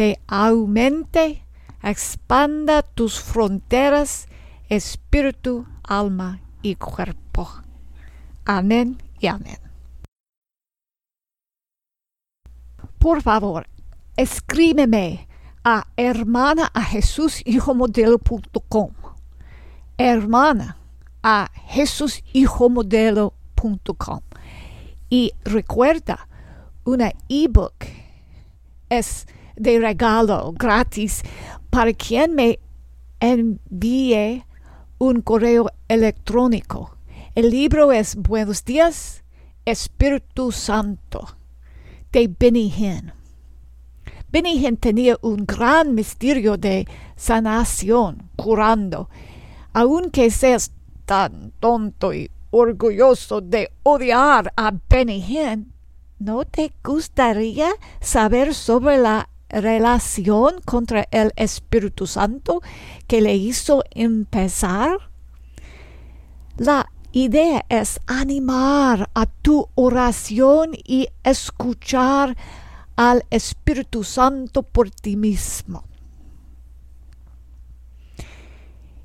[0.00, 1.44] te aumente,
[1.82, 4.28] expanda tus fronteras,
[4.70, 7.48] espíritu, alma y cuerpo.
[8.46, 9.58] Amén y amén.
[12.98, 13.66] por favor,
[14.16, 15.26] escríbeme
[15.64, 17.42] a hermana a Jesús
[17.74, 18.90] modelo.com.
[19.98, 20.76] Hermana
[21.22, 22.22] a Jesús
[22.58, 24.20] modelo.com.
[25.10, 26.28] Y recuerda,
[26.84, 27.74] una ebook
[28.88, 31.22] es de regalo gratis
[31.68, 32.58] para quien me
[33.20, 34.44] envíe
[34.98, 36.96] un correo electrónico.
[37.34, 39.22] El libro es Buenos días,
[39.64, 41.36] Espíritu Santo,
[42.12, 43.19] de Benny Hinn.
[44.32, 49.08] Hinn tenía un gran misterio de sanación, curando.
[49.72, 50.72] Aunque seas
[51.04, 55.72] tan tonto y orgulloso de odiar a Hinn,
[56.18, 57.70] ¿no te gustaría
[58.00, 62.62] saber sobre la relación contra el Espíritu Santo
[63.06, 65.10] que le hizo empezar?
[66.56, 72.36] La idea es animar a tu oración y escuchar
[73.00, 75.84] al Espíritu Santo por ti mismo.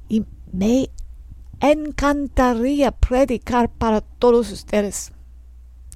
[0.09, 0.89] Y me
[1.61, 5.13] encantaría predicar para todos ustedes.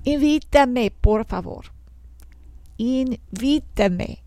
[0.05, 1.73] Invítame, por favor.
[2.77, 4.23] Invítame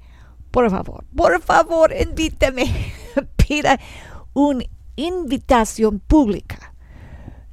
[0.50, 2.64] por favor, por favor, invíteme.
[3.36, 3.80] Pida
[4.34, 4.64] una
[4.96, 6.74] invitación pública.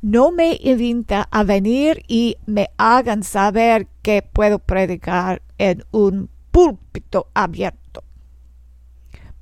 [0.01, 7.29] No me invita a venir y me hagan saber que puedo predicar en un púlpito
[7.35, 8.03] abierto.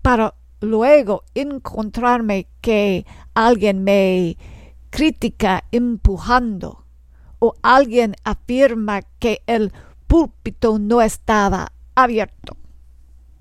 [0.02, 4.36] Para luego encontrarme que alguien me
[4.90, 6.84] critica empujando
[7.40, 9.72] o alguien afirma que el
[10.08, 12.58] púlpito no estaba abierto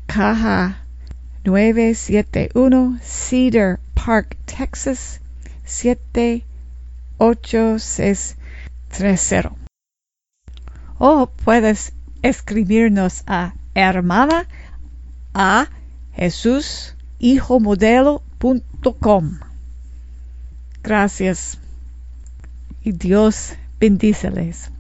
[0.08, 0.76] Caja
[1.44, 5.20] 971 Cedar Park, Texas
[5.64, 6.56] 78630.
[7.18, 9.56] 8630.
[10.98, 11.92] O puedes
[12.22, 14.46] escribirnos a hermana
[15.36, 15.68] a
[16.14, 16.96] Jesús
[17.60, 19.38] modelo.com.
[20.82, 21.58] Gracias
[22.82, 24.70] y Dios bendíceles.